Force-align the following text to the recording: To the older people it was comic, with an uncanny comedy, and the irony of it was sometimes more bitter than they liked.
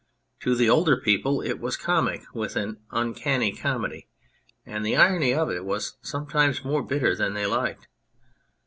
To 0.39 0.55
the 0.55 0.67
older 0.67 0.97
people 0.97 1.41
it 1.43 1.59
was 1.59 1.77
comic, 1.77 2.23
with 2.33 2.55
an 2.55 2.79
uncanny 2.89 3.51
comedy, 3.51 4.07
and 4.65 4.83
the 4.83 4.95
irony 4.97 5.31
of 5.31 5.51
it 5.51 5.63
was 5.63 5.99
sometimes 6.01 6.65
more 6.65 6.81
bitter 6.81 7.13
than 7.15 7.35
they 7.35 7.45
liked. 7.45 7.87